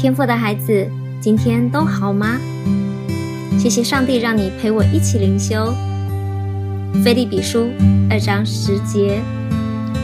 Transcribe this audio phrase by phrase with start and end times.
[0.00, 0.88] 天父的孩子，
[1.20, 2.38] 今天都好吗？
[3.58, 5.74] 谢谢上帝让你陪我一起灵修。
[7.04, 7.68] 腓立比书
[8.08, 9.20] 二章十节，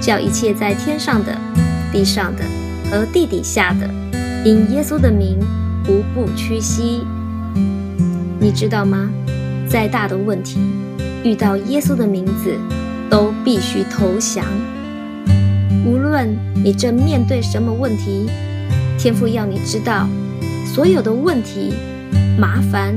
[0.00, 1.36] 叫一切在天上的、
[1.90, 2.44] 地上的
[2.88, 3.90] 和地底下的，
[4.44, 5.36] 因耶稣的名，
[5.88, 7.04] 无不屈膝。
[8.38, 9.10] 你知道吗？
[9.68, 10.60] 再大的问题，
[11.24, 12.56] 遇到耶稣的名字，
[13.10, 14.44] 都必须投降。
[15.84, 18.30] 无论你正面对什么问题，
[19.02, 20.06] 天父要你知道，
[20.74, 21.72] 所有的问题、
[22.38, 22.94] 麻烦、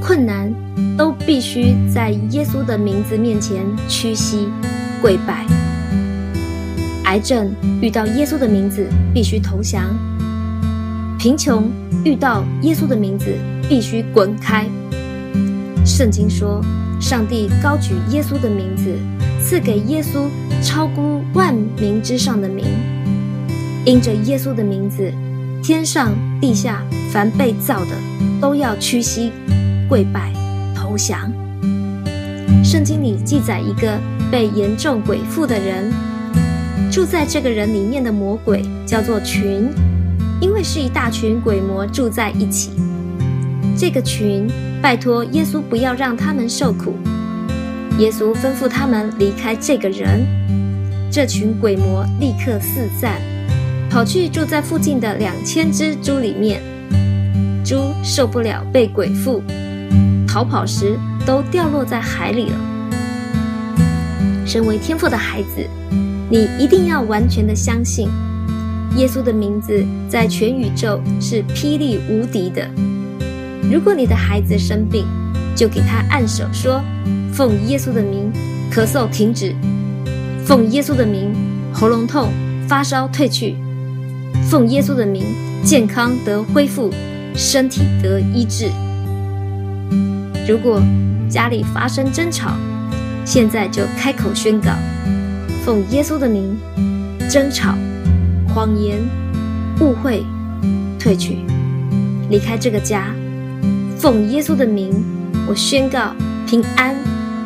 [0.00, 0.54] 困难，
[0.96, 4.48] 都必须在耶稣的名字面前屈膝
[5.02, 5.44] 跪拜。
[7.06, 9.82] 癌症遇到耶稣的名字，必须投降；
[11.18, 11.68] 贫穷
[12.04, 13.34] 遇到耶稣的名字，
[13.68, 14.64] 必须滚开。
[15.84, 16.64] 圣经说，
[17.00, 18.96] 上帝高举耶稣的名字，
[19.42, 20.28] 赐给耶稣
[20.62, 22.64] 超乎万名之上的名，
[23.84, 25.12] 因着耶稣的名字，
[25.72, 26.82] 天上地下
[27.12, 27.90] 凡被造的
[28.40, 29.30] 都要屈膝
[29.88, 30.32] 跪拜
[30.74, 31.32] 投降。
[32.64, 33.96] 圣经里记载一个
[34.32, 35.92] 被严重鬼附的人，
[36.90, 39.68] 住在这个人里面的魔鬼叫做群，
[40.40, 42.72] 因为是一大群鬼魔住在一起。
[43.78, 44.50] 这个群
[44.82, 46.96] 拜托耶稣不要让他们受苦，
[48.00, 50.26] 耶稣吩咐他们离开这个人，
[51.12, 53.20] 这群鬼魔立刻四散，
[53.90, 56.62] 跑去住在附近的两千只猪里面。
[57.64, 59.42] 猪受不了被鬼附，
[60.26, 60.96] 逃跑时
[61.26, 62.56] 都掉落在海里了。
[64.46, 65.68] 身为天父的孩子，
[66.30, 68.08] 你一定要完全的相信，
[68.96, 72.68] 耶稣的名字在全宇宙是霹雳无敌的。
[73.70, 75.04] 如果你的孩子生病，
[75.54, 76.80] 就给他按手说
[77.32, 78.32] ：“奉耶稣的名，
[78.72, 79.52] 咳嗽停止；
[80.44, 81.34] 奉耶稣的名，
[81.72, 82.30] 喉咙痛、
[82.66, 83.54] 发烧退去；
[84.48, 85.24] 奉耶稣的名，
[85.64, 86.90] 健康得恢复，
[87.34, 88.70] 身体得医治。”
[90.48, 90.82] 如果
[91.28, 92.52] 家里发生争吵，
[93.24, 94.70] 现在就开口宣告
[95.64, 96.58] ：“奉耶稣的名，
[97.28, 97.74] 争吵、
[98.48, 98.98] 谎言、
[99.80, 100.24] 误会
[100.98, 101.38] 退去，
[102.28, 103.14] 离开这个家。”
[103.96, 105.04] 奉耶稣的名，
[105.46, 106.14] 我宣告
[106.48, 106.96] 平安、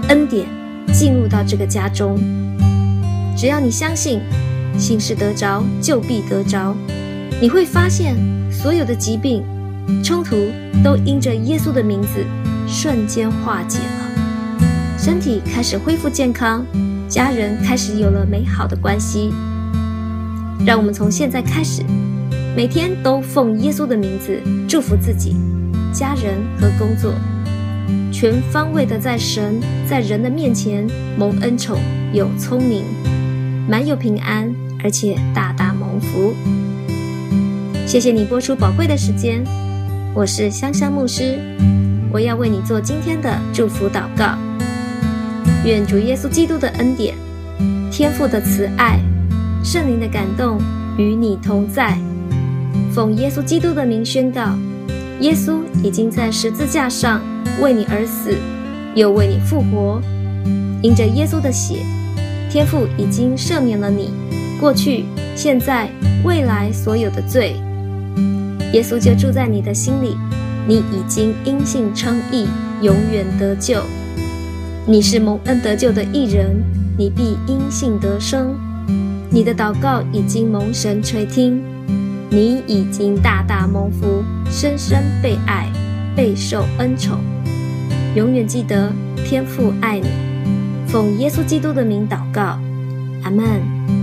[0.08, 0.46] 恩典
[0.92, 2.16] 进入到这个家中。
[3.36, 4.20] 只要你相信，
[4.78, 6.74] 行事得着就必得着。
[7.40, 8.16] 你会发现，
[8.50, 9.44] 所有的疾病、
[10.02, 10.36] 冲突
[10.82, 12.24] 都因着耶稣的名字
[12.66, 14.98] 瞬间化解了。
[14.98, 16.64] 身体开始恢复健康，
[17.08, 19.32] 家人开始有了美好的关系。
[20.64, 21.82] 让我们从现在开始，
[22.56, 25.36] 每天都奉耶稣的名字祝福自己。
[25.92, 27.12] 家人和工作，
[28.10, 31.78] 全方位的在神在人的面前蒙恩宠，
[32.12, 32.84] 有聪明，
[33.68, 34.50] 满有平安，
[34.84, 36.34] 而且大大蒙福。
[37.86, 39.42] 谢谢你拨出宝贵的时间，
[40.14, 41.38] 我是香香牧师，
[42.12, 44.36] 我要为你做今天的祝福祷告。
[45.64, 47.14] 愿主耶稣基督的恩典、
[47.90, 49.00] 天父的慈爱、
[49.64, 50.60] 圣灵的感动
[50.98, 51.98] 与你同在。
[52.92, 54.54] 奉耶稣基督的名宣告。
[55.20, 57.22] 耶稣已经在十字架上
[57.62, 58.36] 为你而死，
[58.94, 60.02] 又为你复活。
[60.82, 61.76] 因着耶稣的血，
[62.50, 64.12] 天父已经赦免了你
[64.60, 65.04] 过去、
[65.36, 65.88] 现在、
[66.24, 67.56] 未来所有的罪。
[68.72, 70.16] 耶稣就住在你的心里，
[70.66, 72.46] 你已经因信称义，
[72.80, 73.82] 永远得救。
[74.86, 76.62] 你是蒙恩得救的一人，
[76.96, 78.54] 你必因信得生。
[79.30, 81.60] 你的祷告已经蒙神垂听。
[82.30, 85.68] 你已经大大蒙福，深深被爱，
[86.16, 87.18] 备受恩宠。
[88.16, 88.92] 永远记得
[89.24, 90.08] 天父爱你。
[90.88, 92.58] 奉耶稣基督的名祷告，
[93.22, 93.93] 阿门。